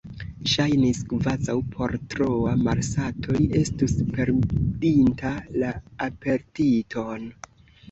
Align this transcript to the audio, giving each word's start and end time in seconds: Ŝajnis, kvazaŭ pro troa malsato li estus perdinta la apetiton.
Ŝajnis, 0.51 1.01
kvazaŭ 1.11 1.53
pro 1.75 1.99
troa 2.13 2.55
malsato 2.69 3.37
li 3.37 3.45
estus 3.61 3.95
perdinta 4.17 5.37
la 5.67 5.71
apetiton. 6.11 7.33